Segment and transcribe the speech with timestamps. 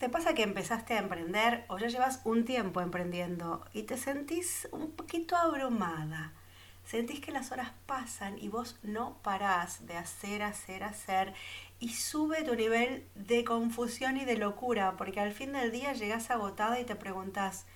[0.00, 4.66] ¿Te pasa que empezaste a emprender o ya llevas un tiempo emprendiendo y te sentís
[4.72, 6.32] un poquito abrumada?
[6.86, 11.34] Sentís que las horas pasan y vos no parás de hacer, hacer, hacer
[11.80, 16.30] y sube tu nivel de confusión y de locura porque al fin del día llegás
[16.30, 17.66] agotada y te preguntas,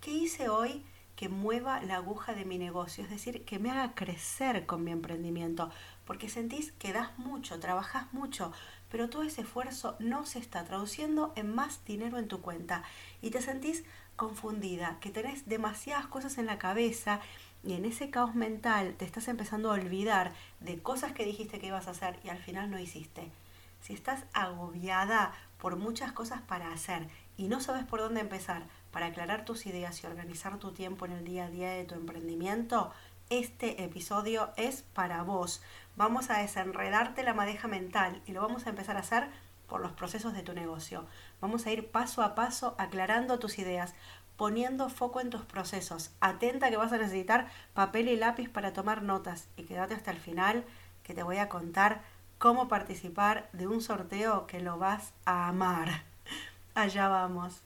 [0.00, 3.04] ¿qué hice hoy que mueva la aguja de mi negocio?
[3.04, 5.70] Es decir, que me haga crecer con mi emprendimiento
[6.06, 8.52] porque sentís que das mucho, trabajas mucho,
[8.94, 12.84] pero todo ese esfuerzo no se está traduciendo en más dinero en tu cuenta
[13.22, 13.82] y te sentís
[14.14, 17.18] confundida, que tenés demasiadas cosas en la cabeza
[17.64, 21.66] y en ese caos mental te estás empezando a olvidar de cosas que dijiste que
[21.66, 23.32] ibas a hacer y al final no hiciste.
[23.80, 29.06] Si estás agobiada por muchas cosas para hacer y no sabes por dónde empezar para
[29.06, 32.92] aclarar tus ideas y organizar tu tiempo en el día a día de tu emprendimiento,
[33.30, 35.62] este episodio es para vos.
[35.96, 39.28] Vamos a desenredarte la madeja mental y lo vamos a empezar a hacer
[39.68, 41.06] por los procesos de tu negocio.
[41.40, 43.94] Vamos a ir paso a paso aclarando tus ideas,
[44.36, 46.10] poniendo foco en tus procesos.
[46.20, 50.18] Atenta que vas a necesitar papel y lápiz para tomar notas y quédate hasta el
[50.18, 50.64] final
[51.04, 52.02] que te voy a contar
[52.38, 55.88] cómo participar de un sorteo que lo vas a amar.
[56.74, 57.62] Allá vamos.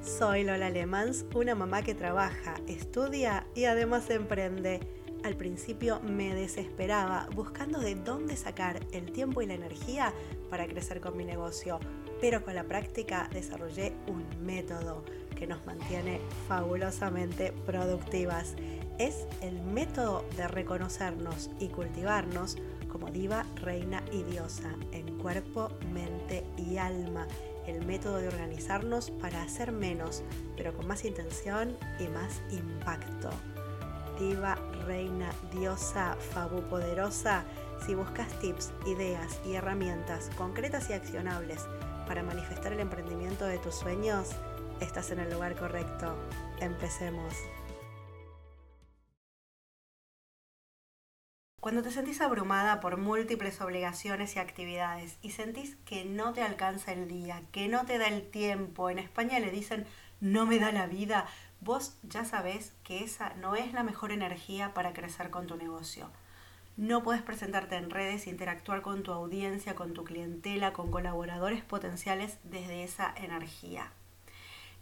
[0.00, 4.97] Soy Lola Alemans, una mamá que trabaja, estudia y además emprende.
[5.24, 10.12] Al principio me desesperaba buscando de dónde sacar el tiempo y la energía
[10.50, 11.80] para crecer con mi negocio,
[12.20, 15.04] pero con la práctica desarrollé un método
[15.36, 18.54] que nos mantiene fabulosamente productivas.
[18.98, 22.56] Es el método de reconocernos y cultivarnos
[22.88, 27.28] como diva, reina y diosa en cuerpo, mente y alma
[27.68, 30.22] el método de organizarnos para hacer menos,
[30.56, 33.30] pero con más intención y más impacto.
[34.84, 37.44] Reina, diosa, fabu poderosa,
[37.86, 41.64] si buscas tips, ideas y herramientas concretas y accionables
[42.04, 44.30] para manifestar el emprendimiento de tus sueños,
[44.80, 46.16] estás en el lugar correcto.
[46.60, 47.32] Empecemos.
[51.60, 56.92] Cuando te sentís abrumada por múltiples obligaciones y actividades y sentís que no te alcanza
[56.92, 59.86] el día, que no te da el tiempo, en España le dicen
[60.20, 61.26] no me da la vida,
[61.60, 66.10] vos ya sabés que esa no es la mejor energía para crecer con tu negocio.
[66.76, 72.38] No puedes presentarte en redes, interactuar con tu audiencia, con tu clientela, con colaboradores potenciales
[72.44, 73.90] desde esa energía.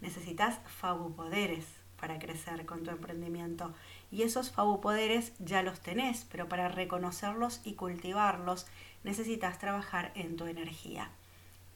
[0.03, 1.65] Necesitas fabupoderes
[1.99, 3.75] para crecer con tu emprendimiento
[4.11, 8.67] y esos fabupoderes ya los tenés, pero para reconocerlos y cultivarlos
[9.03, 11.11] necesitas trabajar en tu energía.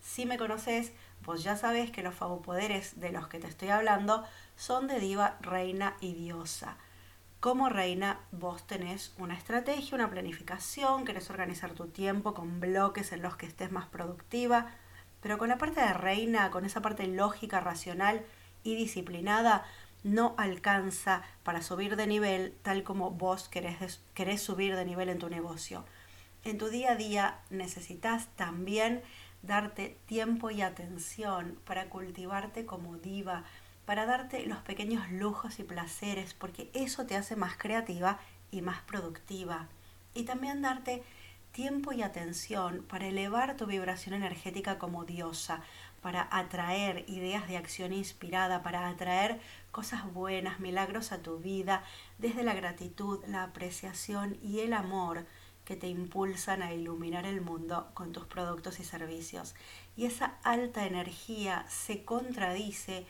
[0.02, 0.92] Si me conoces,
[1.24, 4.24] vos ya sabés que los fabupoderes de los que te estoy hablando
[4.56, 6.76] son de diva, reina y diosa.
[7.40, 13.22] Como reina, vos tenés una estrategia, una planificación, querés organizar tu tiempo con bloques en
[13.22, 14.72] los que estés más productiva,
[15.22, 18.24] pero con la parte de reina, con esa parte lógica, racional
[18.62, 19.64] y disciplinada,
[20.02, 25.18] no alcanza para subir de nivel tal como vos querés, querés subir de nivel en
[25.18, 25.84] tu negocio.
[26.44, 29.02] En tu día a día necesitas también
[29.42, 33.44] darte tiempo y atención para cultivarte como diva,
[33.84, 38.18] para darte los pequeños lujos y placeres, porque eso te hace más creativa
[38.50, 39.68] y más productiva.
[40.14, 41.02] Y también darte
[41.52, 45.62] tiempo y atención para elevar tu vibración energética como diosa,
[46.00, 49.40] para atraer ideas de acción inspirada, para atraer
[49.70, 51.82] cosas buenas, milagros a tu vida,
[52.18, 55.26] desde la gratitud, la apreciación y el amor
[55.70, 59.54] que te impulsan a iluminar el mundo con tus productos y servicios.
[59.96, 63.06] Y esa alta energía se contradice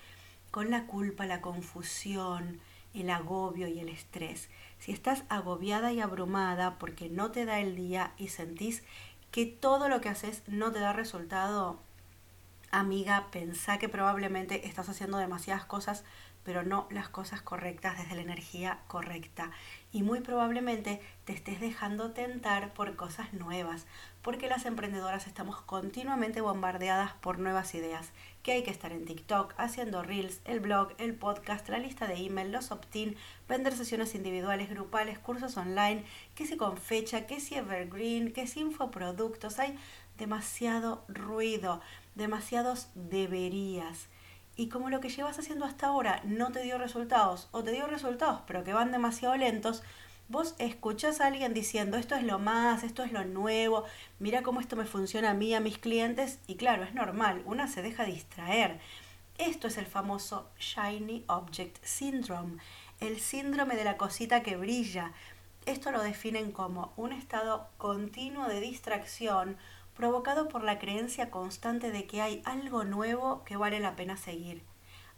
[0.50, 2.60] con la culpa, la confusión,
[2.92, 4.50] el agobio y el estrés.
[4.78, 8.82] Si estás agobiada y abrumada porque no te da el día y sentís
[9.30, 11.78] que todo lo que haces no te da resultado,
[12.70, 16.04] amiga, pensá que probablemente estás haciendo demasiadas cosas,
[16.44, 19.50] pero no las cosas correctas desde la energía correcta.
[19.92, 23.86] Y muy probablemente te estés dejando tentar por cosas nuevas,
[24.22, 28.10] porque las emprendedoras estamos continuamente bombardeadas por nuevas ideas,
[28.42, 32.14] que hay que estar en TikTok, haciendo reels, el blog, el podcast, la lista de
[32.14, 33.16] email, los opt-in,
[33.48, 36.04] vender sesiones individuales, grupales, cursos online,
[36.34, 39.76] que si con fecha, que si evergreen, que si infoproductos, hay
[40.18, 41.80] demasiado ruido
[42.14, 44.08] demasiados deberías.
[44.60, 47.86] Y como lo que llevas haciendo hasta ahora no te dio resultados, o te dio
[47.86, 49.82] resultados, pero que van demasiado lentos,
[50.28, 53.86] vos escuchás a alguien diciendo esto es lo más, esto es lo nuevo,
[54.18, 57.68] mira cómo esto me funciona a mí, a mis clientes, y claro, es normal, una
[57.68, 58.78] se deja distraer.
[59.38, 62.58] Esto es el famoso Shiny Object Syndrome,
[63.00, 65.12] el síndrome de la cosita que brilla.
[65.64, 69.56] Esto lo definen como un estado continuo de distracción
[70.00, 74.62] provocado por la creencia constante de que hay algo nuevo que vale la pena seguir.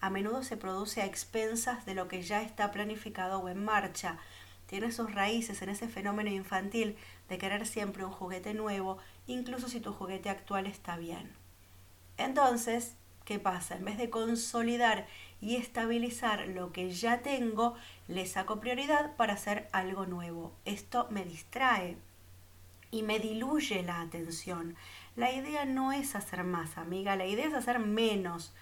[0.01, 4.19] A menudo se produce a expensas de lo que ya está planificado o en marcha.
[4.67, 6.97] Tiene sus raíces en ese fenómeno infantil
[7.29, 8.99] de querer siempre un juguete nuevo,
[9.29, 11.31] incluso si tu juguete actual está bien.
[12.17, 13.77] Entonces, ¿qué pasa?
[13.77, 15.07] En vez de consolidar
[15.41, 17.77] y estabilizar lo que ya tengo,
[18.09, 20.51] le saco prioridad para hacer algo nuevo.
[20.65, 21.99] Esto me distrae
[22.93, 24.77] y me diluye la atención.
[25.17, 28.53] La idea no es hacer más, amiga, la idea es hacer menos,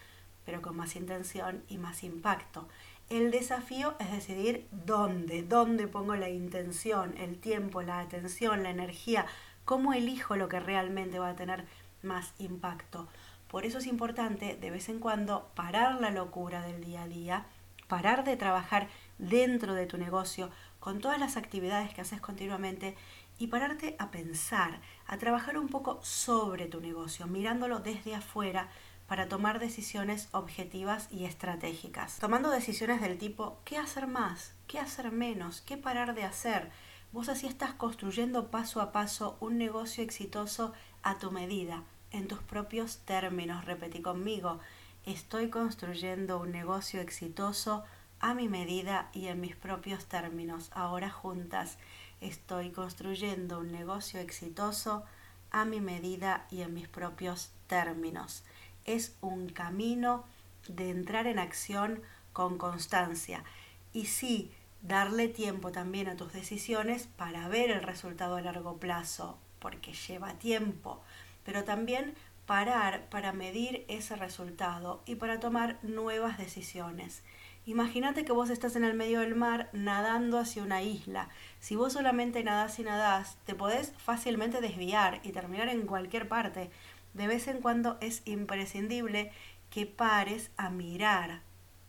[0.47, 2.67] pero con más intención y más impacto.
[3.11, 9.27] El desafío es decidir dónde, dónde pongo la intención, el tiempo, la atención, la energía,
[9.65, 11.67] cómo elijo lo que realmente va a tener
[12.03, 13.09] más impacto.
[13.49, 17.47] Por eso es importante de vez en cuando parar la locura del día a día,
[17.89, 18.89] parar de trabajar
[19.19, 22.97] dentro de tu negocio con todas las actividades que haces continuamente
[23.41, 28.69] y pararte a pensar, a trabajar un poco sobre tu negocio, mirándolo desde afuera
[29.09, 32.19] para tomar decisiones objetivas y estratégicas.
[32.19, 34.53] Tomando decisiones del tipo, ¿qué hacer más?
[34.69, 35.63] ¿Qué hacer menos?
[35.63, 36.71] ¿Qué parar de hacer?
[37.13, 41.83] Vos así estás construyendo paso a paso un negocio exitoso a tu medida,
[42.13, 43.65] en tus propios términos.
[43.65, 44.61] Repetí conmigo,
[45.07, 47.85] estoy construyendo un negocio exitoso
[48.21, 50.71] a mi medida y en mis propios términos.
[50.75, 51.79] Ahora juntas,
[52.21, 55.05] estoy construyendo un negocio exitoso
[55.51, 58.45] a mi medida y en mis propios términos.
[58.85, 60.25] Es un camino
[60.69, 62.03] de entrar en acción
[62.33, 63.45] con constancia.
[63.93, 64.53] Y sí,
[64.83, 70.35] darle tiempo también a tus decisiones para ver el resultado a largo plazo, porque lleva
[70.35, 71.03] tiempo
[71.45, 72.15] pero también
[72.47, 77.23] parar para medir ese resultado y para tomar nuevas decisiones.
[77.71, 81.29] Imagínate que vos estás en el medio del mar nadando hacia una isla.
[81.61, 86.69] Si vos solamente nadás y nadás, te podés fácilmente desviar y terminar en cualquier parte.
[87.15, 89.31] De vez en cuando es imprescindible
[89.71, 91.43] que pares a mirar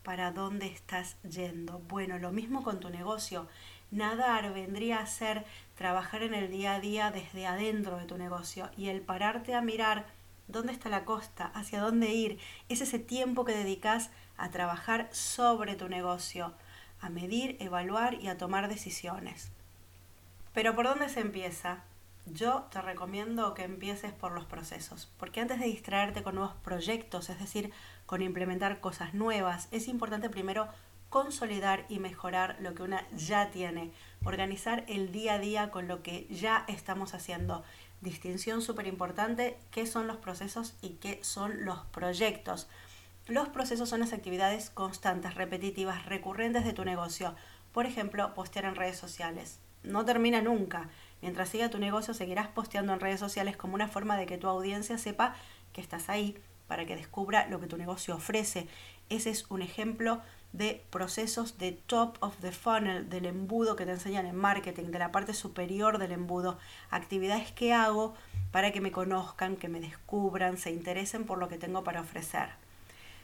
[0.04, 1.80] para dónde estás yendo.
[1.88, 3.48] Bueno, lo mismo con tu negocio.
[3.90, 8.70] Nadar vendría a ser trabajar en el día a día desde adentro de tu negocio
[8.78, 10.06] y el pararte a mirar
[10.48, 12.38] dónde está la costa, hacia dónde ir,
[12.70, 14.12] es ese tiempo que dedicas
[14.42, 16.54] a trabajar sobre tu negocio,
[17.00, 19.52] a medir, evaluar y a tomar decisiones.
[20.54, 21.84] Pero ¿por dónde se empieza?
[22.26, 27.30] Yo te recomiendo que empieces por los procesos, porque antes de distraerte con nuevos proyectos,
[27.30, 27.72] es decir,
[28.08, 30.68] con implementar cosas nuevas, es importante primero
[31.10, 33.92] consolidar y mejorar lo que una ya tiene,
[34.24, 37.64] organizar el día a día con lo que ya estamos haciendo.
[38.02, 42.68] Distinción súper importante, qué son los procesos y qué son los proyectos.
[43.32, 47.34] Los procesos son las actividades constantes, repetitivas, recurrentes de tu negocio.
[47.72, 49.62] Por ejemplo, postear en redes sociales.
[49.84, 50.90] No termina nunca.
[51.22, 54.50] Mientras siga tu negocio, seguirás posteando en redes sociales como una forma de que tu
[54.50, 55.34] audiencia sepa
[55.72, 56.38] que estás ahí,
[56.68, 58.68] para que descubra lo que tu negocio ofrece.
[59.08, 60.20] Ese es un ejemplo
[60.52, 65.00] de procesos de top of the funnel, del embudo que te enseñan en marketing, de
[65.00, 68.14] la parte superior del embudo, actividades que hago
[68.52, 72.61] para que me conozcan, que me descubran, se interesen por lo que tengo para ofrecer.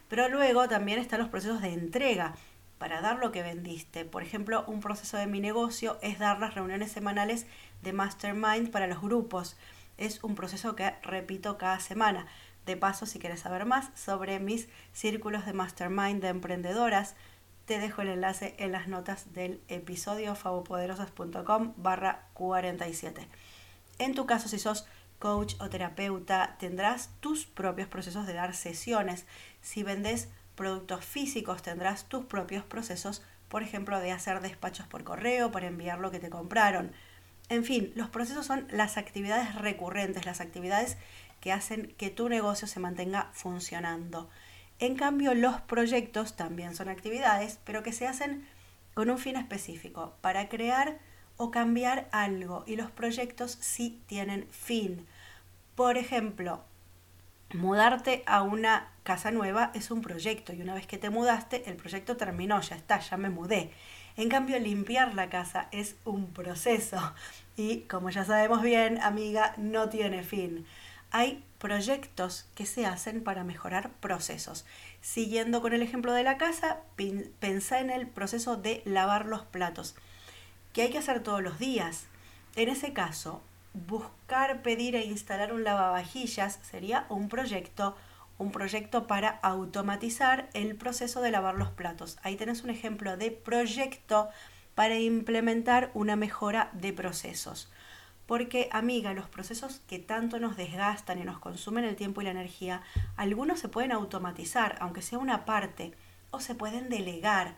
[0.09, 2.35] Pero luego también están los procesos de entrega
[2.77, 4.05] para dar lo que vendiste.
[4.05, 7.45] Por ejemplo, un proceso de mi negocio es dar las reuniones semanales
[7.81, 9.57] de mastermind para los grupos.
[9.97, 12.27] Es un proceso que repito cada semana.
[12.65, 17.15] De paso, si quieres saber más sobre mis círculos de mastermind de emprendedoras,
[17.65, 23.27] te dejo el enlace en las notas del episodio fabopoderosas.com barra 47.
[23.99, 24.87] En tu caso, si sos
[25.19, 29.25] coach o terapeuta, tendrás tus propios procesos de dar sesiones.
[29.61, 35.51] Si vendes productos físicos, tendrás tus propios procesos, por ejemplo, de hacer despachos por correo
[35.51, 36.91] para enviar lo que te compraron.
[37.49, 40.97] En fin, los procesos son las actividades recurrentes, las actividades
[41.39, 44.29] que hacen que tu negocio se mantenga funcionando.
[44.79, 48.47] En cambio, los proyectos también son actividades, pero que se hacen
[48.93, 50.97] con un fin específico, para crear
[51.37, 52.63] o cambiar algo.
[52.67, 55.07] Y los proyectos sí tienen fin.
[55.75, 56.63] Por ejemplo,
[57.53, 61.77] mudarte a una casa nueva es un proyecto y una vez que te mudaste, el
[61.77, 63.71] proyecto terminó, ya está, ya me mudé.
[64.17, 67.13] En cambio, limpiar la casa es un proceso
[67.55, 70.65] y, como ya sabemos bien, amiga, no tiene fin
[71.11, 74.65] hay proyectos que se hacen para mejorar procesos.
[75.01, 76.81] Siguiendo con el ejemplo de la casa,
[77.39, 79.95] pensá en el proceso de lavar los platos,
[80.77, 82.05] que hay que hacer todos los días.
[82.55, 83.41] En ese caso,
[83.73, 87.97] buscar, pedir e instalar un lavavajillas sería un proyecto,
[88.37, 92.19] un proyecto para automatizar el proceso de lavar los platos.
[92.21, 94.29] Ahí tenés un ejemplo de proyecto
[94.75, 97.71] para implementar una mejora de procesos.
[98.27, 102.29] Porque, amiga, los procesos que tanto nos desgastan y nos consumen el tiempo y la
[102.29, 102.83] energía,
[103.15, 105.95] algunos se pueden automatizar, aunque sea una parte,
[106.29, 107.55] o se pueden delegar,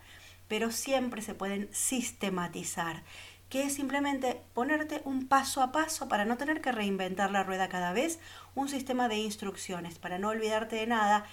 [0.50, 3.04] pero siempre se pueden sistematizar,
[3.48, 7.68] que es simplemente ponerte un paso a paso para no tener que reinventar la rueda
[7.68, 8.18] cada vez,
[8.56, 11.24] un sistema de instrucciones para no olvidarte de nada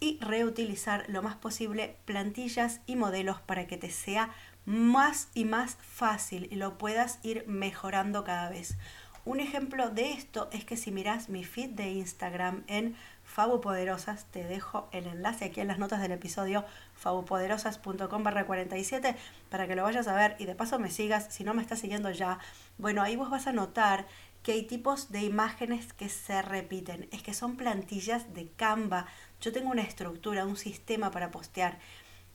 [0.00, 4.34] y reutilizar lo más posible plantillas y modelos para que te sea
[4.66, 8.76] más y más fácil y lo puedas ir mejorando cada vez.
[9.24, 12.96] Un ejemplo de esto es que si miras mi feed de Instagram en
[13.28, 19.14] Fabupoderosas, te dejo el enlace aquí en las notas del episodio fabupoderosas.com barra 47
[19.50, 21.78] para que lo vayas a ver y de paso me sigas si no me estás
[21.78, 22.38] siguiendo ya.
[22.78, 24.06] Bueno, ahí vos vas a notar
[24.42, 27.06] que hay tipos de imágenes que se repiten.
[27.12, 29.06] Es que son plantillas de Canva.
[29.42, 31.78] Yo tengo una estructura, un sistema para postear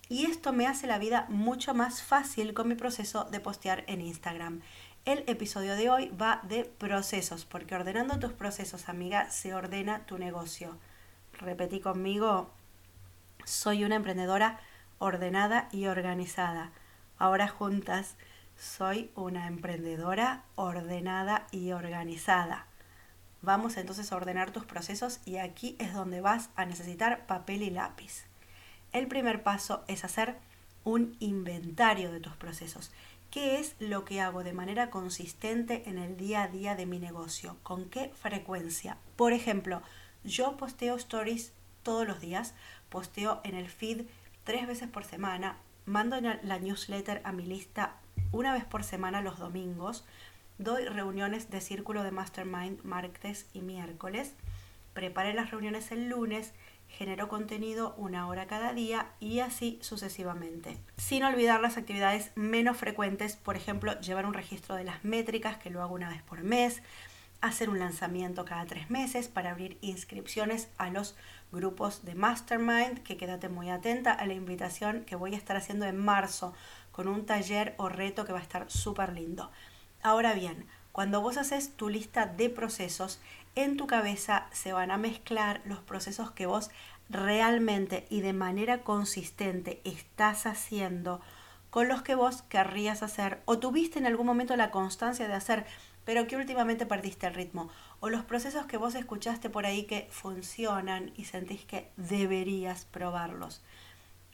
[0.09, 4.01] y esto me hace la vida mucho más fácil con mi proceso de postear en
[4.01, 4.61] Instagram.
[5.05, 10.17] El episodio de hoy va de procesos, porque ordenando tus procesos, amiga, se ordena tu
[10.17, 10.77] negocio.
[11.33, 12.49] Repetí conmigo,
[13.43, 14.61] soy una emprendedora
[14.99, 16.71] ordenada y organizada.
[17.17, 18.15] Ahora juntas,
[18.57, 22.67] soy una emprendedora ordenada y organizada.
[23.41, 27.71] Vamos entonces a ordenar tus procesos y aquí es donde vas a necesitar papel y
[27.71, 28.23] lápiz.
[28.93, 30.37] El primer paso es hacer
[30.85, 32.91] un inventario de tus procesos.
[33.33, 36.99] ¿Qué es lo que hago de manera consistente en el día a día de mi
[36.99, 37.57] negocio?
[37.63, 38.97] ¿Con qué frecuencia?
[39.15, 39.81] Por ejemplo,
[40.23, 42.53] yo posteo stories todos los días,
[42.89, 44.05] posteo en el feed
[44.43, 47.95] tres veces por semana, mando la newsletter a mi lista
[48.31, 50.05] una vez por semana los domingos,
[50.59, 54.33] doy reuniones de círculo de mastermind martes y miércoles,
[54.93, 56.53] preparé las reuniones el lunes,
[56.97, 60.77] genero contenido una hora cada día y así sucesivamente.
[60.97, 65.69] Sin olvidar las actividades menos frecuentes, por ejemplo, llevar un registro de las métricas, que
[65.69, 66.81] lo hago una vez por mes,
[67.41, 71.15] hacer un lanzamiento cada tres meses para abrir inscripciones a los
[71.51, 75.85] grupos de Mastermind, que quédate muy atenta a la invitación que voy a estar haciendo
[75.85, 76.53] en marzo
[76.91, 79.51] con un taller o reto que va a estar súper lindo.
[80.01, 83.19] Ahora bien, cuando vos haces tu lista de procesos,
[83.55, 86.71] en tu cabeza se van a mezclar los procesos que vos
[87.09, 91.21] realmente y de manera consistente estás haciendo
[91.69, 95.65] con los que vos querrías hacer o tuviste en algún momento la constancia de hacer,
[96.05, 97.69] pero que últimamente perdiste el ritmo,
[97.99, 103.63] o los procesos que vos escuchaste por ahí que funcionan y sentís que deberías probarlos.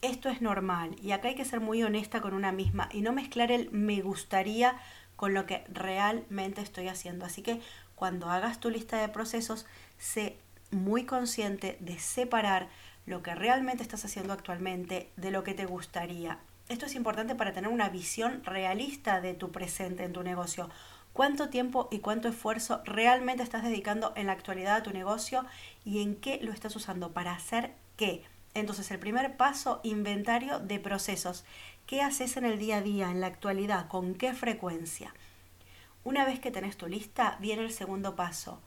[0.01, 3.11] Esto es normal y acá hay que ser muy honesta con una misma y no
[3.11, 4.77] mezclar el me gustaría
[5.15, 7.25] con lo que realmente estoy haciendo.
[7.25, 7.59] Así que
[7.99, 9.65] cuando hagas tu lista de procesos,
[9.97, 10.37] sé
[10.71, 12.69] muy consciente de separar
[13.05, 16.39] lo que realmente estás haciendo actualmente de lo que te gustaría.
[16.69, 20.69] Esto es importante para tener una visión realista de tu presente en tu negocio.
[21.11, 25.45] ¿Cuánto tiempo y cuánto esfuerzo realmente estás dedicando en la actualidad a tu negocio
[25.83, 27.11] y en qué lo estás usando?
[27.11, 28.23] ¿Para hacer qué?
[28.53, 31.43] Entonces, el primer paso, inventario de procesos.
[31.85, 33.87] ¿Qué haces en el día a día, en la actualidad?
[33.89, 35.13] ¿Con qué frecuencia?
[36.03, 38.61] Una vez que tenés tu lista, viene el segundo paso.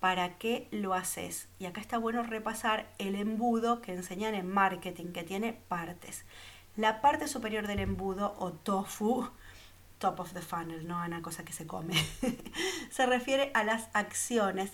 [0.00, 1.48] ¿Para qué lo haces?
[1.58, 6.24] Y acá está bueno repasar el embudo que enseñan en marketing, que tiene partes.
[6.76, 9.28] La parte superior del embudo o tofu,
[9.98, 11.94] top of the funnel, no a una cosa que se come,
[12.90, 14.72] se refiere a las acciones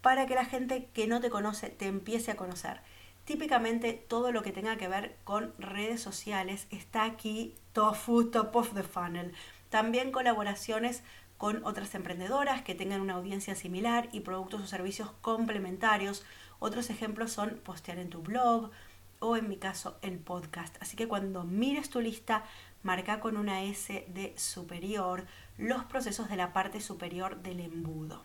[0.00, 2.80] para que la gente que no te conoce te empiece a conocer.
[3.24, 8.74] Típicamente todo lo que tenga que ver con redes sociales está aquí, tofu, top of
[8.74, 9.32] the funnel.
[9.72, 11.02] También colaboraciones
[11.38, 16.26] con otras emprendedoras que tengan una audiencia similar y productos o servicios complementarios.
[16.58, 18.70] Otros ejemplos son postear en tu blog
[19.18, 20.76] o en mi caso el podcast.
[20.82, 22.44] Así que cuando mires tu lista,
[22.82, 25.24] marca con una S de superior
[25.56, 28.22] los procesos de la parte superior del embudo.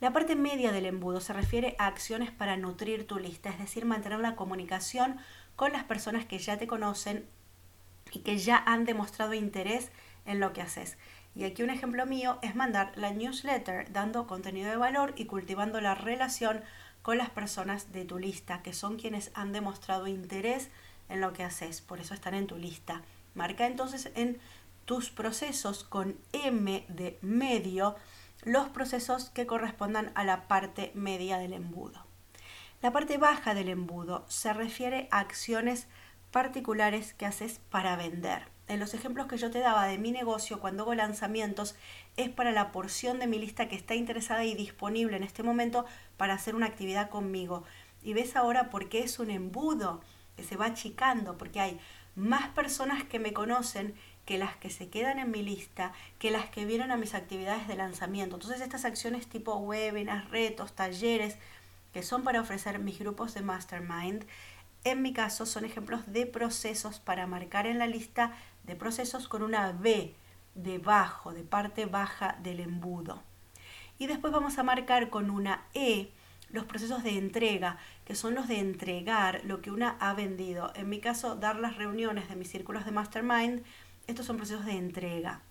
[0.00, 3.84] La parte media del embudo se refiere a acciones para nutrir tu lista, es decir,
[3.84, 5.18] mantener la comunicación
[5.56, 7.26] con las personas que ya te conocen
[8.12, 9.90] y que ya han demostrado interés
[10.26, 10.96] en lo que haces.
[11.34, 15.80] Y aquí un ejemplo mío es mandar la newsletter dando contenido de valor y cultivando
[15.80, 16.62] la relación
[17.02, 20.70] con las personas de tu lista, que son quienes han demostrado interés
[21.08, 23.02] en lo que haces, por eso están en tu lista.
[23.34, 24.38] Marca entonces en
[24.84, 27.96] tus procesos con M de medio
[28.42, 32.06] los procesos que correspondan a la parte media del embudo.
[32.80, 35.88] La parte baja del embudo se refiere a acciones
[36.30, 40.60] particulares que haces para vender en los ejemplos que yo te daba de mi negocio
[40.60, 41.74] cuando hago lanzamientos
[42.16, 45.84] es para la porción de mi lista que está interesada y disponible en este momento
[46.16, 47.64] para hacer una actividad conmigo.
[48.02, 50.00] Y ves ahora por qué es un embudo
[50.36, 51.78] que se va achicando, porque hay
[52.16, 53.94] más personas que me conocen
[54.24, 57.68] que las que se quedan en mi lista, que las que vienen a mis actividades
[57.68, 58.36] de lanzamiento.
[58.36, 61.36] Entonces estas acciones tipo webinars, retos, talleres,
[61.92, 64.24] que son para ofrecer mis grupos de mastermind,
[64.84, 68.32] en mi caso son ejemplos de procesos para marcar en la lista
[68.64, 70.14] de procesos con una B
[70.54, 73.22] debajo, de parte baja del embudo.
[73.98, 76.10] Y después vamos a marcar con una E
[76.50, 80.72] los procesos de entrega, que son los de entregar lo que una ha vendido.
[80.76, 83.64] En mi caso, dar las reuniones de mis círculos de mastermind,
[84.06, 85.42] estos son procesos de entrega.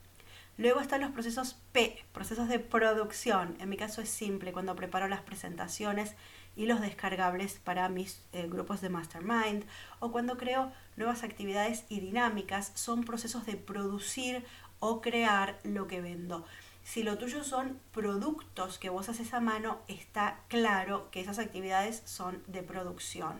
[0.57, 3.57] Luego están los procesos P, procesos de producción.
[3.59, 6.15] En mi caso es simple, cuando preparo las presentaciones
[6.55, 9.65] y los descargables para mis eh, grupos de mastermind
[9.99, 14.45] o cuando creo nuevas actividades y dinámicas, son procesos de producir
[14.79, 16.45] o crear lo que vendo.
[16.83, 22.03] Si lo tuyo son productos que vos haces a mano, está claro que esas actividades
[22.05, 23.37] son de producción.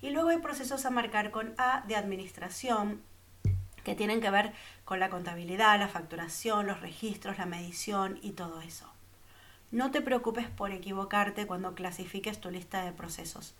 [0.00, 3.02] Y luego hay procesos a marcar con A de administración,
[3.84, 4.52] que tienen que ver
[4.84, 8.95] con la contabilidad, la facturación, los registros, la medición y todo eso.
[9.72, 13.54] No te preocupes por equivocarte cuando clasifiques tu lista de procesos.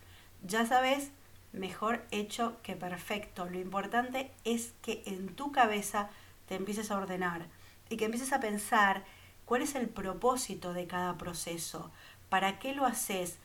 [0.47, 1.11] Ya sabes,
[1.53, 3.47] mejor hecho que perfecto.
[3.47, 6.09] Lo importante es que en tu cabeza
[6.47, 7.47] te empieces a ordenar
[7.91, 9.05] y que empieces a pensar
[9.45, 11.91] cuál es el propósito de cada proceso,
[12.29, 13.39] para qué lo haces,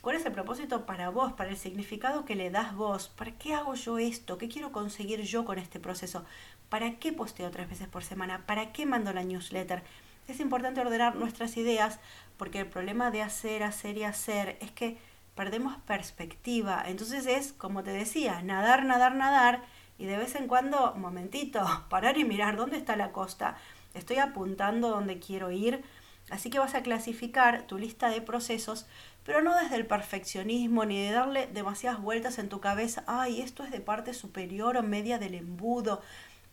[0.00, 3.54] cuál es el propósito para vos, para el significado que le das vos, para qué
[3.54, 6.24] hago yo esto, qué quiero conseguir yo con este proceso,
[6.68, 9.82] para qué posteo tres veces por semana, para qué mando la newsletter.
[10.28, 11.98] Es importante ordenar nuestras ideas
[12.36, 14.98] porque el problema de hacer, hacer y hacer es que
[15.34, 16.82] perdemos perspectiva.
[16.86, 19.62] Entonces es, como te decía, nadar, nadar, nadar
[19.98, 23.56] y de vez en cuando, momentito, parar y mirar dónde está la costa
[23.94, 25.82] estoy apuntando dónde quiero ir.
[26.30, 28.86] Así que vas a clasificar tu lista de procesos,
[29.24, 33.64] pero no desde el perfeccionismo ni de darle demasiadas vueltas en tu cabeza, ay, esto
[33.64, 36.02] es de parte superior o media del embudo.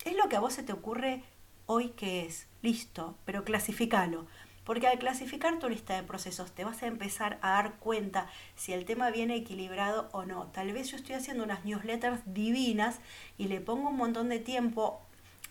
[0.06, 1.24] Es lo que a vos se te ocurre
[1.66, 2.48] hoy que es.
[2.62, 4.26] Listo, pero clasificalo.
[4.64, 8.74] Porque al clasificar tu lista de procesos te vas a empezar a dar cuenta si
[8.74, 10.48] el tema viene equilibrado o no.
[10.48, 13.00] Tal vez yo estoy haciendo unas newsletters divinas
[13.38, 15.00] y le pongo un montón de tiempo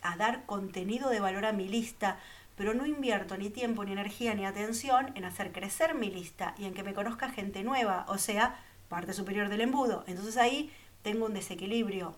[0.01, 2.19] a dar contenido de valor a mi lista,
[2.57, 6.65] pero no invierto ni tiempo, ni energía, ni atención en hacer crecer mi lista y
[6.65, 8.59] en que me conozca gente nueva, o sea,
[8.89, 10.03] parte superior del embudo.
[10.07, 10.71] Entonces ahí
[11.03, 12.17] tengo un desequilibrio.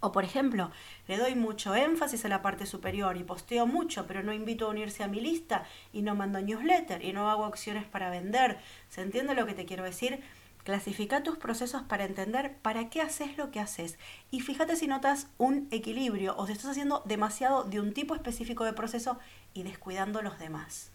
[0.00, 0.70] O por ejemplo,
[1.08, 4.70] le doy mucho énfasis a la parte superior y posteo mucho, pero no invito a
[4.70, 8.58] unirse a mi lista y no mando newsletter y no hago acciones para vender.
[8.88, 10.22] ¿Se entiende lo que te quiero decir?
[10.64, 13.98] Clasifica tus procesos para entender para qué haces lo que haces
[14.30, 18.64] y fíjate si notas un equilibrio o si estás haciendo demasiado de un tipo específico
[18.64, 19.18] de proceso
[19.52, 20.92] y descuidando los demás.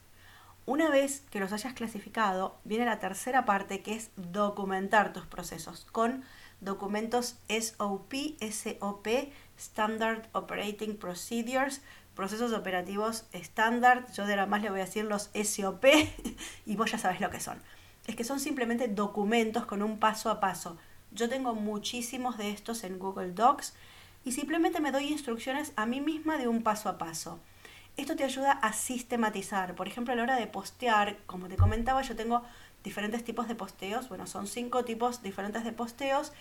[0.68, 5.86] Una vez que los hayas clasificado, viene la tercera parte que es documentar tus procesos
[5.92, 6.24] con
[6.66, 9.08] documentos SOP, SOP,
[9.58, 11.82] Standard Operating Procedures,
[12.16, 14.06] procesos operativos estándar.
[14.14, 15.86] Yo de la más le voy a decir los SOP
[16.66, 17.62] y vos ya sabes lo que son
[18.08, 20.78] es que son simplemente documentos con un paso a paso.
[21.12, 23.74] Yo tengo muchísimos de estos en Google Docs
[24.24, 27.40] y simplemente me doy instrucciones a mí misma de un paso a paso.
[27.98, 29.74] Esto te ayuda a sistematizar.
[29.76, 32.44] Por ejemplo, a la hora de postear, como te comentaba, yo tengo
[32.84, 34.10] diferentes tipos de posteos.
[34.10, 36.34] Bueno, son cinco tipos diferentes de posteos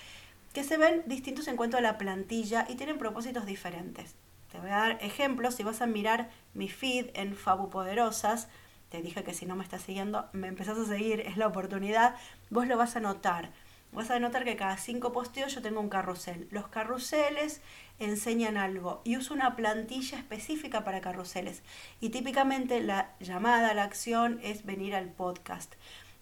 [0.53, 4.15] que se ven distintos en cuanto a la plantilla y tienen propósitos diferentes.
[4.51, 5.55] Te voy a dar ejemplos.
[5.55, 8.49] Si vas a mirar mi feed en Fabu Poderosas,
[8.89, 12.17] te dije que si no me estás siguiendo, me empezás a seguir, es la oportunidad,
[12.51, 13.51] vos lo vas a notar.
[13.95, 16.49] Vas a notar que cada cinco posteos yo tengo un carrusel.
[16.51, 17.61] Los carruseles
[18.01, 21.63] enseñan algo y uso una plantilla específica para carruseles.
[22.01, 25.75] Y típicamente la llamada a la acción es venir al podcast.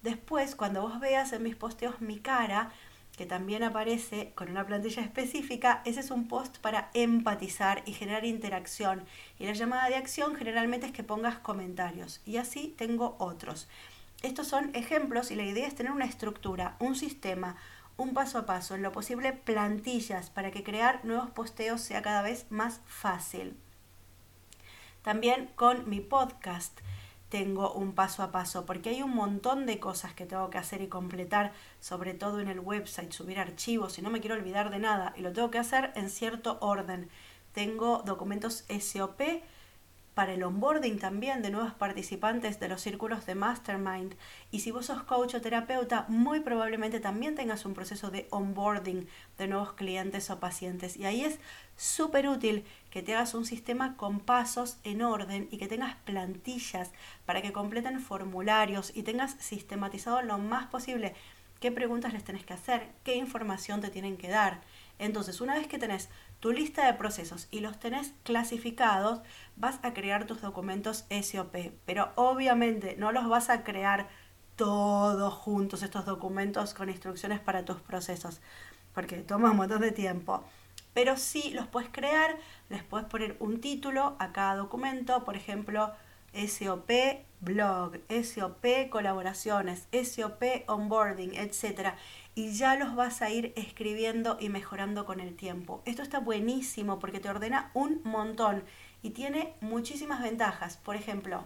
[0.03, 2.71] Después, cuando vos veas en mis posteos mi cara,
[3.17, 8.27] que también aparece con una plantilla específica, ese es un post para empatizar y generar
[8.27, 9.05] interacción.
[9.39, 12.21] Y la llamada de acción generalmente es que pongas comentarios.
[12.27, 13.67] Y así tengo otros.
[14.23, 17.57] Estos son ejemplos y la idea es tener una estructura, un sistema,
[17.97, 22.23] un paso a paso, en lo posible plantillas para que crear nuevos posteos sea cada
[22.23, 23.57] vez más fácil.
[25.03, 26.81] También con mi podcast
[27.29, 30.83] tengo un paso a paso, porque hay un montón de cosas que tengo que hacer
[30.83, 34.79] y completar, sobre todo en el website, subir archivos, y no me quiero olvidar de
[34.79, 37.09] nada, y lo tengo que hacer en cierto orden.
[37.53, 39.21] Tengo documentos SOP,
[40.15, 44.15] para el onboarding también de nuevos participantes de los círculos de mastermind.
[44.51, 49.07] Y si vos sos coach o terapeuta, muy probablemente también tengas un proceso de onboarding
[49.39, 50.97] de nuevos clientes o pacientes.
[50.97, 51.39] Y ahí es
[51.77, 56.93] súper útil que te hagas un sistema con pasos en orden y que tengas plantillas
[57.25, 61.15] para que completen formularios y tengas sistematizado lo más posible
[61.63, 64.61] qué preguntas les tenés que hacer, qué información te tienen que dar.
[64.99, 66.09] Entonces, una vez que tenés
[66.43, 69.21] tu lista de procesos y los tenés clasificados,
[69.55, 71.55] vas a crear tus documentos SOP.
[71.87, 74.09] Pero obviamente no los vas a crear
[74.57, 78.41] todos juntos, estos documentos con instrucciones para tus procesos,
[78.93, 80.43] porque toma un montón de tiempo.
[80.93, 82.37] Pero sí los puedes crear,
[82.71, 85.93] les puedes poner un título a cada documento, por ejemplo,
[86.35, 86.91] SOP
[87.43, 91.91] blog, SOP colaboraciones, SOP onboarding, etc.
[92.35, 95.83] Y ya los vas a ir escribiendo y mejorando con el tiempo.
[95.85, 98.65] Esto está buenísimo porque te ordena un montón
[99.03, 100.79] y tiene muchísimas ventajas.
[100.79, 101.45] Por ejemplo,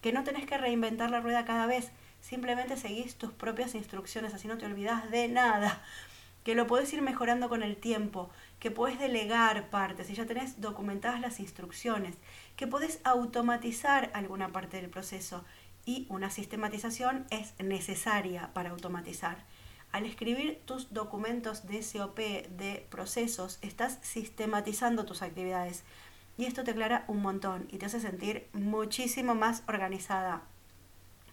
[0.00, 4.48] que no tenés que reinventar la rueda cada vez, simplemente seguís tus propias instrucciones, así
[4.48, 5.82] no te olvidas de nada.
[6.46, 8.30] Que lo podés ir mejorando con el tiempo,
[8.60, 12.14] que podés delegar partes y ya tenés documentadas las instrucciones
[12.54, 15.44] que podés automatizar alguna parte del proceso
[15.86, 19.38] y una sistematización es necesaria para automatizar.
[19.90, 25.82] Al escribir tus documentos de SOP de procesos, estás sistematizando tus actividades
[26.38, 30.42] y esto te aclara un montón y te hace sentir muchísimo más organizada.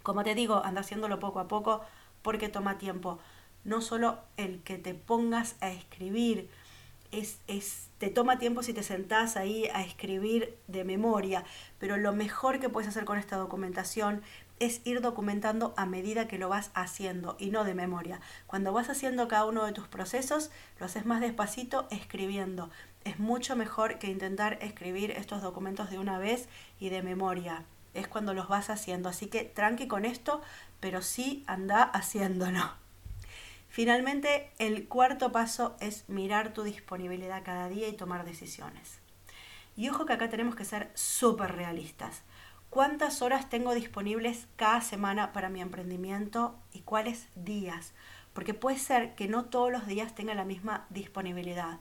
[0.02, 1.82] Como te digo, anda haciéndolo poco a poco
[2.24, 3.20] porque toma tiempo.
[3.64, 6.50] No solo el que te pongas a escribir,
[7.14, 11.44] es, te toma tiempo si te sentás ahí a escribir de memoria,
[11.80, 14.22] pero lo mejor que puedes hacer con esta documentación
[14.60, 18.22] es ir documentando a medida que lo vas haciendo y no de memoria.
[18.48, 22.70] Cuando vas haciendo cada uno de tus procesos, lo haces más despacito escribiendo.
[23.04, 26.48] Es mucho mejor que intentar escribir estos documentos de una vez
[26.80, 27.66] y de memoria.
[27.94, 29.10] Es cuando los vas haciendo.
[29.10, 30.42] Así que tranqui con esto,
[30.80, 32.83] pero sí anda haciéndolo.
[33.74, 39.00] Finalmente, el cuarto paso es mirar tu disponibilidad cada día y tomar decisiones.
[39.76, 42.22] Y ojo que acá tenemos que ser súper realistas.
[42.70, 47.94] ¿Cuántas horas tengo disponibles cada semana para mi emprendimiento y cuáles días?
[48.34, 51.80] Porque puede ser que no todos los días tenga la misma disponibilidad.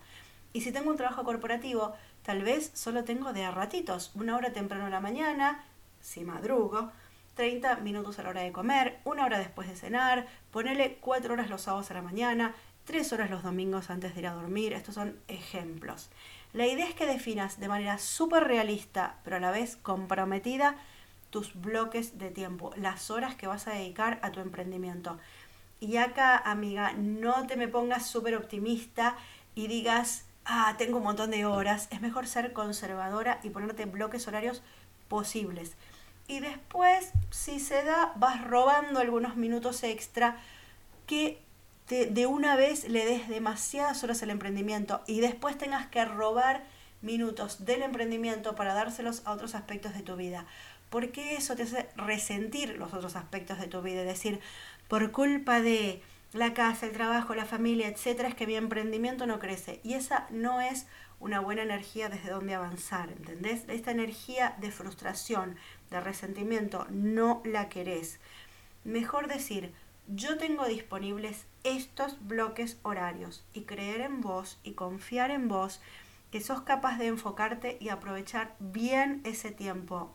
[0.54, 4.54] Y si tengo un trabajo corporativo, tal vez solo tengo de a ratitos, una hora
[4.54, 5.62] temprano en la mañana,
[6.00, 6.90] si madrugo,
[7.34, 11.48] 30 minutos a la hora de comer, una hora después de cenar, ponerle 4 horas
[11.48, 14.72] los sábados a la mañana, 3 horas los domingos antes de ir a dormir.
[14.72, 16.10] Estos son ejemplos.
[16.52, 20.76] La idea es que definas de manera súper realista, pero a la vez comprometida,
[21.30, 25.18] tus bloques de tiempo, las horas que vas a dedicar a tu emprendimiento.
[25.80, 29.16] Y acá, amiga, no te me pongas súper optimista
[29.54, 31.88] y digas, ah, tengo un montón de horas.
[31.90, 34.62] Es mejor ser conservadora y ponerte bloques horarios
[35.08, 35.74] posibles
[36.32, 40.38] y después, si se da, vas robando algunos minutos extra
[41.06, 41.42] que
[41.88, 46.64] de una vez le des demasiadas horas al emprendimiento y después tengas que robar
[47.02, 50.46] minutos del emprendimiento para dárselos a otros aspectos de tu vida.
[50.88, 54.00] Porque eso te hace resentir los otros aspectos de tu vida.
[54.00, 54.40] Es decir,
[54.88, 56.00] por culpa de
[56.32, 59.80] la casa, el trabajo, la familia, etcétera, es que mi emprendimiento no crece.
[59.84, 60.86] Y esa no es
[61.22, 63.62] una buena energía desde donde avanzar, ¿entendés?
[63.68, 65.56] Esta energía de frustración,
[65.92, 68.18] de resentimiento, no la querés.
[68.84, 69.72] Mejor decir,
[70.08, 75.80] yo tengo disponibles estos bloques horarios y creer en vos y confiar en vos
[76.32, 80.12] que sos capaz de enfocarte y aprovechar bien ese tiempo.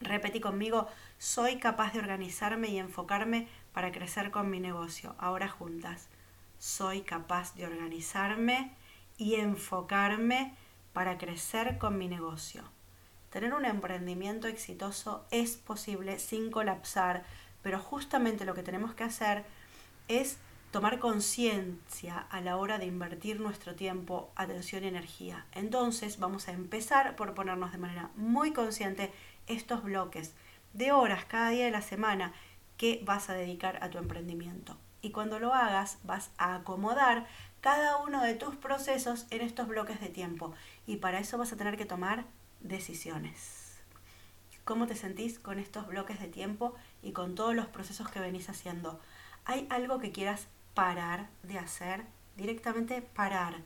[0.00, 5.14] Repetí conmigo, soy capaz de organizarme y enfocarme para crecer con mi negocio.
[5.18, 6.08] Ahora juntas.
[6.58, 8.74] Soy capaz de organizarme
[9.16, 10.54] y enfocarme
[10.92, 12.64] para crecer con mi negocio.
[13.32, 17.24] Tener un emprendimiento exitoso es posible sin colapsar,
[17.62, 19.44] pero justamente lo que tenemos que hacer
[20.06, 20.36] es
[20.70, 25.46] tomar conciencia a la hora de invertir nuestro tiempo, atención y energía.
[25.52, 29.10] Entonces vamos a empezar por ponernos de manera muy consciente
[29.46, 30.34] estos bloques
[30.74, 32.34] de horas cada día de la semana
[32.76, 34.76] que vas a dedicar a tu emprendimiento.
[35.00, 37.26] Y cuando lo hagas vas a acomodar
[37.62, 40.52] cada uno de tus procesos en estos bloques de tiempo.
[40.86, 42.26] Y para eso vas a tener que tomar
[42.62, 43.62] decisiones.
[44.64, 48.48] ¿Cómo te sentís con estos bloques de tiempo y con todos los procesos que venís
[48.48, 49.00] haciendo?
[49.44, 52.04] ¿Hay algo que quieras parar de hacer?
[52.36, 53.56] Directamente parar.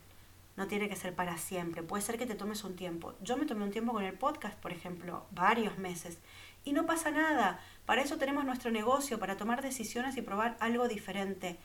[0.56, 1.82] No tiene que ser para siempre.
[1.82, 3.14] Puede ser que te tomes un tiempo.
[3.20, 6.18] Yo me tomé un tiempo con el podcast, por ejemplo, varios meses.
[6.64, 7.61] Y no pasa nada.
[7.85, 11.59] Para eso tenemos nuestro negocio, para tomar decisiones y probar algo diferente.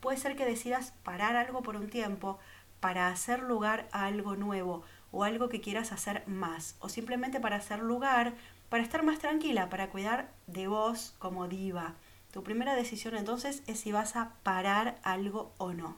[0.00, 2.38] Puede ser que decidas parar algo por un tiempo
[2.80, 4.82] para hacer lugar a algo nuevo
[5.12, 8.34] o algo que quieras hacer más, o simplemente para hacer lugar,
[8.68, 11.94] para estar más tranquila, para cuidar de vos como diva.
[12.32, 15.96] Tu primera decisión entonces es si vas a parar algo o no.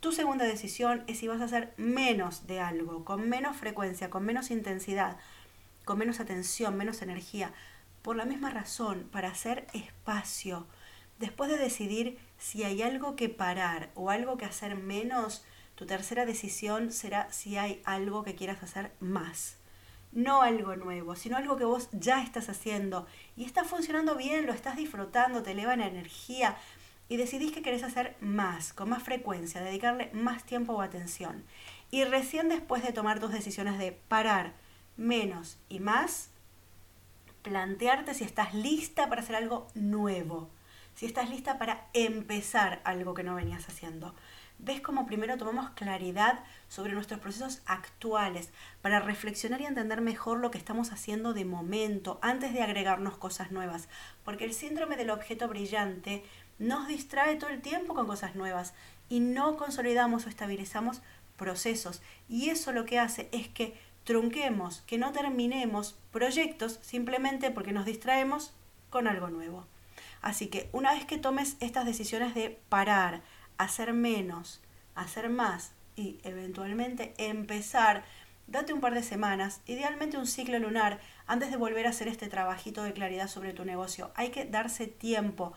[0.00, 4.24] Tu segunda decisión es si vas a hacer menos de algo, con menos frecuencia, con
[4.24, 5.18] menos intensidad,
[5.84, 7.52] con menos atención, menos energía.
[8.02, 10.66] Por la misma razón, para hacer espacio,
[11.18, 15.44] Después de decidir si hay algo que parar o algo que hacer menos,
[15.76, 19.58] tu tercera decisión será si hay algo que quieras hacer más.
[20.10, 24.52] No algo nuevo, sino algo que vos ya estás haciendo y está funcionando bien, lo
[24.52, 26.56] estás disfrutando, te eleva la energía
[27.08, 31.44] y decidís que querés hacer más, con más frecuencia, dedicarle más tiempo o atención.
[31.90, 34.54] Y recién después de tomar tus decisiones de parar
[34.96, 36.30] menos y más,
[37.42, 40.48] plantearte si estás lista para hacer algo nuevo,
[40.94, 44.14] si estás lista para empezar algo que no venías haciendo.
[44.58, 48.50] ¿Ves cómo primero tomamos claridad sobre nuestros procesos actuales
[48.82, 53.52] para reflexionar y entender mejor lo que estamos haciendo de momento antes de agregarnos cosas
[53.52, 53.88] nuevas?
[54.24, 56.24] Porque el síndrome del objeto brillante
[56.58, 58.74] nos distrae todo el tiempo con cosas nuevas
[59.08, 61.02] y no consolidamos o estabilizamos
[61.36, 62.02] procesos.
[62.28, 67.84] Y eso lo que hace es que trunquemos, que no terminemos proyectos simplemente porque nos
[67.84, 68.54] distraemos
[68.88, 69.66] con algo nuevo.
[70.22, 73.22] Así que una vez que tomes estas decisiones de parar,
[73.58, 74.60] hacer menos,
[74.94, 78.04] hacer más y eventualmente empezar,
[78.46, 82.28] date un par de semanas, idealmente un ciclo lunar, antes de volver a hacer este
[82.28, 84.10] trabajito de claridad sobre tu negocio.
[84.14, 85.54] Hay que darse tiempo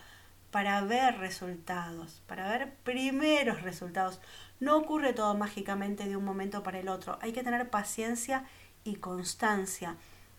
[0.51, 4.19] para ver resultados, para ver primeros resultados.
[4.59, 7.19] No ocurre todo mágicamente de un momento para el otro.
[7.21, 8.45] Hay que tener paciencia
[8.83, 9.95] y constancia.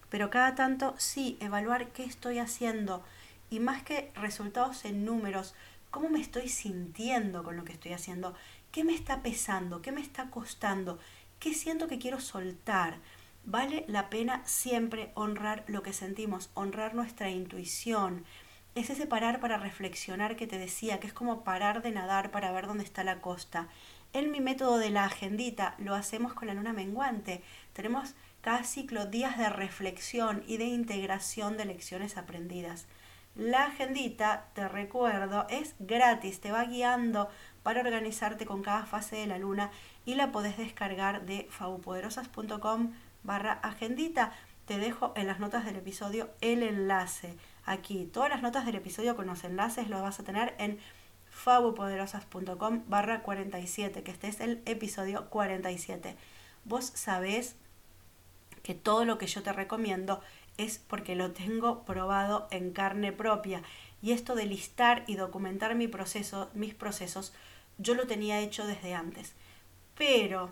[0.09, 3.05] Pero cada tanto sí, evaluar qué estoy haciendo.
[3.51, 5.55] Y más que resultados en números,
[5.91, 8.35] cómo me estoy sintiendo con lo que estoy haciendo.
[8.73, 9.83] ¿Qué me está pesando?
[9.83, 10.99] ¿Qué me está costando?
[11.39, 12.99] ¿Qué siento que quiero soltar?
[13.45, 18.25] Vale la pena siempre honrar lo que sentimos, honrar nuestra intuición.
[18.75, 22.53] Es ese parar para reflexionar que te decía, que es como parar de nadar para
[22.53, 23.69] ver dónde está la costa.
[24.13, 27.43] En mi método de la agendita lo hacemos con la luna menguante.
[27.73, 32.87] Tenemos cada ciclo días de reflexión y de integración de lecciones aprendidas.
[33.37, 37.29] La agendita, te recuerdo, es gratis, te va guiando
[37.63, 39.71] para organizarte con cada fase de la luna
[40.05, 44.33] y la podés descargar de fabupoderosas.com barra agendita.
[44.67, 48.05] Te dejo en las notas del episodio el enlace aquí.
[48.13, 50.79] Todas las notas del episodio con los enlaces lo vas a tener en
[51.31, 56.17] fabupoderosas.com barra 47, que este es el episodio 47.
[56.65, 57.57] Vos sabés
[58.63, 60.21] que todo lo que yo te recomiendo
[60.65, 63.63] es porque lo tengo probado en carne propia.
[64.03, 67.33] Y esto de listar y documentar mis procesos,
[67.79, 69.35] yo lo tenía hecho desde antes.
[69.97, 70.51] Pero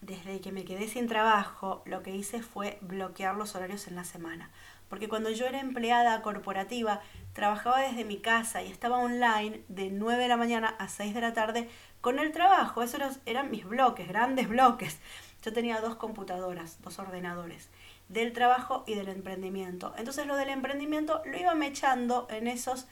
[0.00, 4.04] desde que me quedé sin trabajo, lo que hice fue bloquear los horarios en la
[4.04, 4.50] semana.
[4.88, 7.00] Porque cuando yo era empleada corporativa,
[7.32, 11.20] trabajaba desde mi casa y estaba online de 9 de la mañana a 6 de
[11.20, 11.68] la tarde
[12.00, 12.82] con el trabajo.
[12.82, 14.98] Esos eran mis bloques, grandes bloques.
[15.42, 17.68] Yo tenía dos computadoras, dos ordenadores,
[18.08, 19.94] del trabajo y del emprendimiento.
[19.96, 22.86] Entonces lo del emprendimiento lo iba mechando en esos,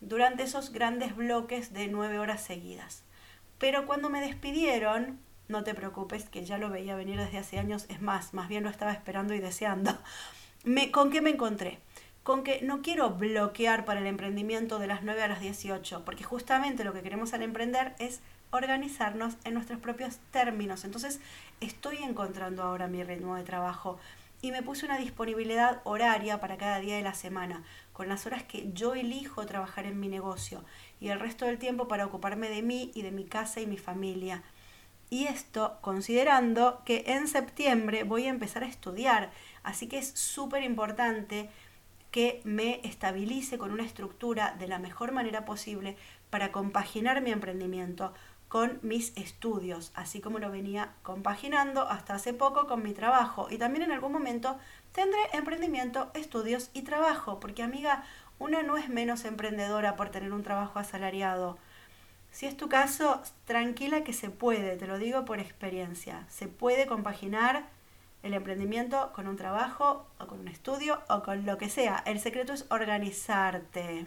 [0.00, 3.02] durante esos grandes bloques de 9 horas seguidas.
[3.58, 7.86] Pero cuando me despidieron, no te preocupes, que ya lo veía venir desde hace años,
[7.88, 9.96] es más, más bien lo estaba esperando y deseando.
[10.64, 11.78] Me, ¿Con qué me encontré?
[12.24, 16.24] Con que no quiero bloquear para el emprendimiento de las 9 a las 18, porque
[16.24, 20.84] justamente lo que queremos al emprender es organizarnos en nuestros propios términos.
[20.84, 21.20] Entonces
[21.60, 24.00] estoy encontrando ahora mi ritmo de trabajo
[24.42, 28.42] y me puse una disponibilidad horaria para cada día de la semana, con las horas
[28.42, 30.64] que yo elijo trabajar en mi negocio
[31.00, 33.78] y el resto del tiempo para ocuparme de mí y de mi casa y mi
[33.78, 34.42] familia.
[35.08, 39.30] Y esto considerando que en septiembre voy a empezar a estudiar,
[39.62, 41.48] así que es súper importante
[42.10, 45.96] que me estabilice con una estructura de la mejor manera posible
[46.30, 48.14] para compaginar mi emprendimiento
[48.48, 53.48] con mis estudios, así como lo venía compaginando hasta hace poco con mi trabajo.
[53.50, 54.56] Y también en algún momento
[54.92, 58.04] tendré emprendimiento, estudios y trabajo, porque amiga,
[58.38, 61.58] una no es menos emprendedora por tener un trabajo asalariado.
[62.30, 66.26] Si es tu caso, tranquila que se puede, te lo digo por experiencia.
[66.28, 67.64] Se puede compaginar
[68.22, 72.02] el emprendimiento con un trabajo o con un estudio o con lo que sea.
[72.06, 74.06] El secreto es organizarte.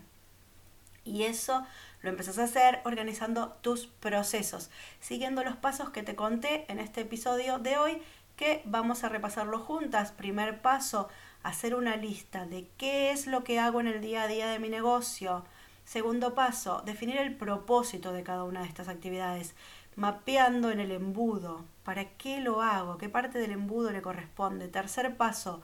[1.09, 1.65] Y eso
[2.01, 4.69] lo empezás a hacer organizando tus procesos,
[4.99, 8.01] siguiendo los pasos que te conté en este episodio de hoy,
[8.35, 10.11] que vamos a repasarlo juntas.
[10.11, 11.09] Primer paso,
[11.43, 14.59] hacer una lista de qué es lo que hago en el día a día de
[14.59, 15.43] mi negocio
[15.89, 19.55] Segundo paso, definir el propósito de cada una de estas actividades,
[19.95, 24.67] mapeando en el embudo, para qué lo hago, qué parte del embudo le corresponde.
[24.67, 25.63] Tercer paso,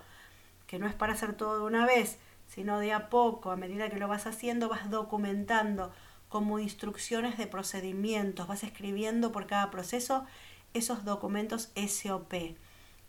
[0.65, 3.89] que no es para hacer todo de una vez, sino de a poco, a medida
[3.89, 5.91] que lo vas haciendo, vas documentando
[6.29, 10.25] como instrucciones de procedimientos, vas escribiendo por cada proceso
[10.73, 12.33] esos documentos SOP.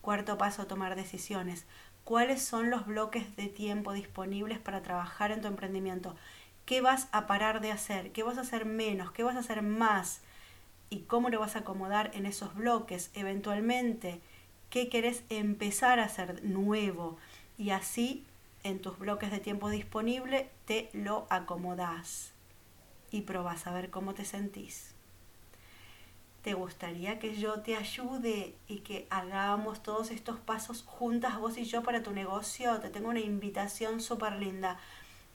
[0.00, 1.66] Cuarto paso, tomar decisiones.
[2.04, 6.14] ¿Cuáles son los bloques de tiempo disponibles para trabajar en tu emprendimiento?
[6.66, 9.62] qué vas a parar de hacer, qué vas a hacer menos, qué vas a hacer
[9.62, 10.20] más
[10.90, 14.20] y cómo lo vas a acomodar en esos bloques eventualmente,
[14.68, 17.16] qué querés empezar a hacer nuevo
[17.56, 18.24] y así
[18.66, 22.32] en tus bloques de tiempo disponible te lo acomodás
[23.12, 24.92] y probás a ver cómo te sentís.
[26.42, 31.64] ¿Te gustaría que yo te ayude y que hagamos todos estos pasos juntas vos y
[31.64, 32.80] yo para tu negocio?
[32.80, 34.78] Te tengo una invitación súper linda.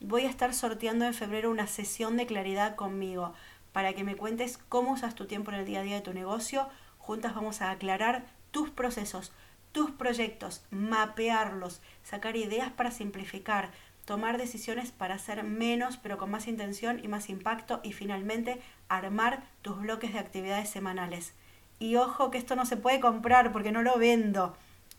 [0.02, 3.34] Voy a estar sorteando en febrero una sesión de claridad conmigo
[3.72, 6.14] para que me cuentes cómo usas tu tiempo en el día a día de tu
[6.14, 6.68] negocio.
[6.98, 9.32] Juntas vamos a aclarar tus procesos,
[9.72, 13.72] tus proyectos, mapearlos, sacar ideas para simplificar,
[14.06, 19.44] tomar decisiones para hacer menos pero con más intención y más impacto y finalmente armar
[19.62, 21.34] tus bloques de actividades semanales.
[21.80, 24.56] Y ojo que esto no se puede comprar porque no lo vendo.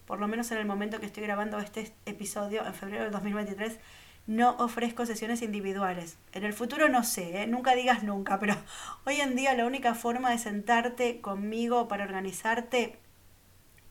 [0.06, 3.78] Por lo menos en el momento que estoy grabando este episodio, en febrero del 2023,
[4.26, 6.16] no ofrezco sesiones individuales.
[6.32, 7.46] En el futuro no sé, ¿eh?
[7.46, 8.56] nunca digas nunca, pero
[9.06, 12.98] hoy en día la única forma de sentarte conmigo para organizarte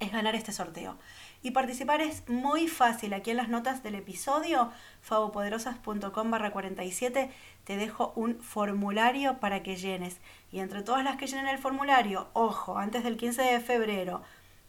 [0.02, 0.98] es ganar este sorteo.
[1.42, 3.14] Y participar es muy fácil.
[3.14, 7.32] Aquí en las notas del episodio, fabopoderosas.com barra 47,
[7.64, 10.18] te dejo un formulario para que llenes.
[10.52, 14.22] Y entre todas las que llenen el formulario, ojo, antes del 15 de febrero,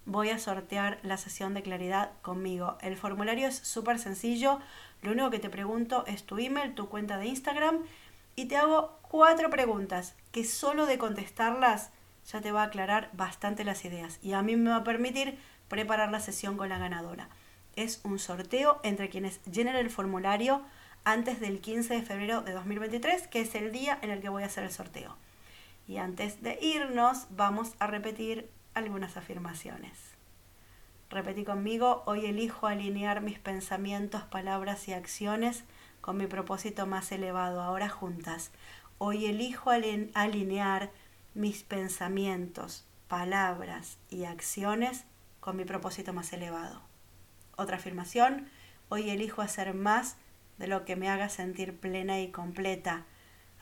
[0.04, 2.78] voy a sortear la sesión de claridad conmigo.
[2.80, 4.60] El formulario es súper sencillo.
[5.02, 7.80] Lo único que te pregunto es tu email, tu cuenta de Instagram
[8.34, 11.90] y te hago cuatro preguntas que solo de contestarlas
[12.26, 15.38] ya te va a aclarar bastante las ideas y a mí me va a permitir
[15.68, 17.28] preparar la sesión con la ganadora.
[17.76, 20.62] Es un sorteo entre quienes llenen el formulario
[21.04, 24.42] antes del 15 de febrero de 2023, que es el día en el que voy
[24.42, 25.16] a hacer el sorteo.
[25.86, 29.92] Y antes de irnos, vamos a repetir algunas afirmaciones.
[31.10, 35.64] Repetí conmigo, hoy elijo alinear mis pensamientos, palabras y acciones
[36.00, 38.50] con mi propósito más elevado, ahora juntas.
[38.98, 40.90] Hoy elijo alinear
[41.34, 45.04] mis pensamientos, palabras y acciones
[45.40, 46.82] con mi propósito más elevado.
[47.56, 48.48] Otra afirmación,
[48.90, 50.16] hoy elijo hacer más
[50.58, 53.06] de lo que me haga sentir plena y completa.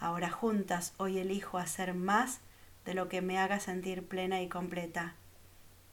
[0.00, 2.40] Ahora juntas, hoy elijo hacer más
[2.84, 5.14] de lo que me haga sentir plena y completa.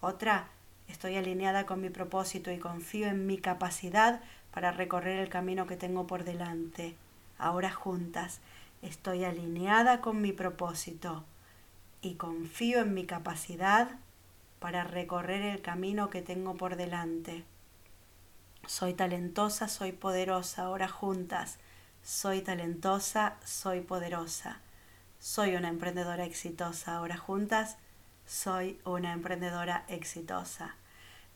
[0.02, 0.48] Otra,
[0.88, 5.78] estoy alineada con mi propósito y confío en mi capacidad para recorrer el camino que
[5.78, 6.96] tengo por delante.
[7.38, 8.40] Ahora juntas,
[8.82, 11.24] estoy alineada con mi propósito
[12.02, 13.90] y confío en mi capacidad
[14.60, 17.44] para recorrer el camino que tengo por delante.
[18.66, 21.58] Soy talentosa, soy poderosa, ahora juntas.
[22.04, 24.60] Soy talentosa, soy poderosa.
[25.20, 27.78] Soy una emprendedora exitosa, ahora juntas.
[28.26, 30.76] Soy una emprendedora exitosa.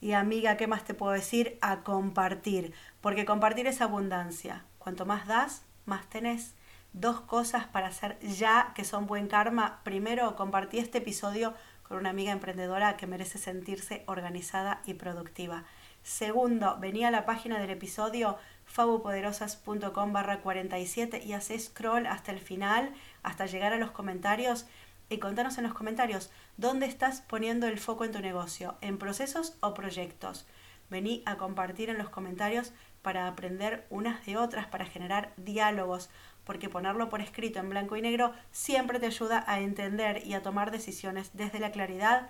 [0.02, 1.58] Y amiga, ¿qué más te puedo decir?
[1.62, 4.66] A compartir, porque compartir es abundancia.
[4.80, 6.54] Cuanto más das, más tenés
[6.94, 9.82] dos cosas para hacer ya que son buen karma.
[9.84, 15.66] Primero, compartí este episodio con una amiga emprendedora que merece sentirse organizada y productiva.
[16.04, 22.40] Segundo, venía a la página del episodio fabupoderosas.com barra 47 y haces scroll hasta el
[22.40, 24.66] final, hasta llegar a los comentarios
[25.10, 29.58] y contanos en los comentarios dónde estás poniendo el foco en tu negocio, en procesos
[29.60, 30.46] o proyectos.
[30.92, 36.10] Vení a compartir en los comentarios para aprender unas de otras, para generar diálogos,
[36.44, 40.44] porque ponerlo por escrito en blanco y negro siempre te ayuda a entender y a
[40.44, 42.30] tomar decisiones desde la claridad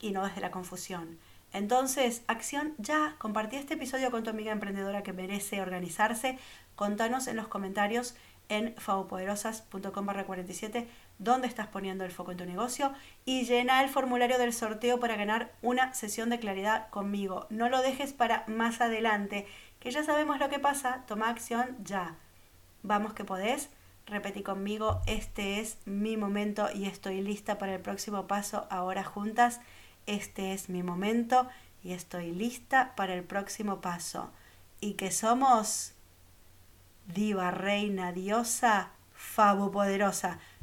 [0.00, 1.18] y no desde la confusión.
[1.54, 6.38] Entonces, acción ya, compartí este episodio con tu amiga emprendedora que merece organizarse.
[6.74, 8.16] Contanos en los comentarios
[8.50, 12.92] en fabopoderosas.com 47 dónde estás poniendo el foco en tu negocio
[13.24, 17.46] y llena el formulario del sorteo para ganar una sesión de claridad conmigo.
[17.50, 19.46] No lo dejes para más adelante,
[19.80, 22.16] que ya sabemos lo que pasa, toma acción ya.
[22.82, 23.70] Vamos que podés.
[24.06, 29.60] Repetí conmigo, este es mi momento y estoy lista para el próximo paso ahora juntas.
[30.06, 31.48] Este es mi momento
[31.82, 34.30] y estoy lista para el próximo paso.
[34.80, 35.94] Y que somos
[37.06, 40.38] diva, reina, diosa, fabo poderosa.